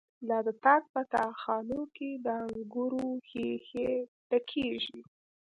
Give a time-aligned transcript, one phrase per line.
[0.27, 2.93] لا د تاک په تا خانو کی، د انگور
[3.29, 3.89] ښیښی
[4.29, 4.99] ډکیږی